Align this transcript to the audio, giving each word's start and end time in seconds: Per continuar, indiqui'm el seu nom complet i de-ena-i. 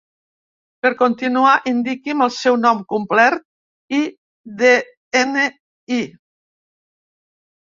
Per 0.85 0.89
continuar, 1.01 1.51
indiqui'm 1.71 2.23
el 2.27 2.31
seu 2.37 2.57
nom 2.61 2.81
complet 2.93 3.37
i 3.99 4.01
de-ena-i. 4.63 6.01